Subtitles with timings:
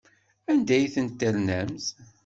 [0.51, 1.85] Anda ay tent-ternamt?